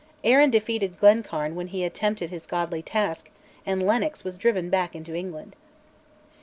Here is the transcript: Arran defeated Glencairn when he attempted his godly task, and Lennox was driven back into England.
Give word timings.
Arran 0.23 0.49
defeated 0.49 0.99
Glencairn 0.99 1.53
when 1.53 1.67
he 1.67 1.83
attempted 1.83 2.31
his 2.31 2.47
godly 2.47 2.81
task, 2.81 3.29
and 3.67 3.85
Lennox 3.85 4.23
was 4.23 4.35
driven 4.35 4.71
back 4.71 4.95
into 4.95 5.13
England. 5.13 5.55